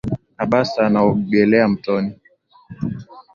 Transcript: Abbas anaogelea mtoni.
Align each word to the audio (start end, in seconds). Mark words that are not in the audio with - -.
Abbas 0.43 0.69
anaogelea 0.79 1.67
mtoni. 1.67 2.11